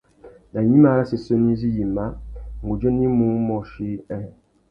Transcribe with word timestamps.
Nà 0.51 0.59
gnïmá 0.65 0.89
râ 0.97 1.03
séssénô 1.11 1.47
izí 1.53 1.69
yïmá, 1.77 2.05
ngundzénô 2.63 3.01
i 3.07 3.09
mú 3.17 3.27
môchï: 3.47 3.87
nhêê. 4.09 4.27